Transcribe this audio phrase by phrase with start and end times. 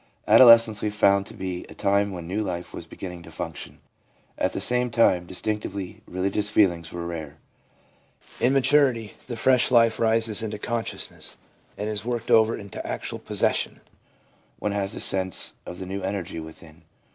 [0.27, 3.77] Adolescence we found to be a time when new life was beginning to function.
[4.35, 7.37] At the same time distinctively religious feelings were rare.
[8.39, 11.37] In maturity the fresh life rises into consciousness,
[11.77, 13.79] and is worked over into an actual possession;
[14.57, 16.81] one has a sense of the new energy within.